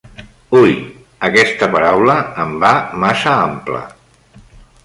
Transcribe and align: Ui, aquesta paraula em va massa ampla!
Ui, 0.59 0.71
aquesta 1.27 1.69
paraula 1.77 2.17
em 2.45 2.57
va 2.65 2.73
massa 3.05 3.35
ampla! 3.47 3.87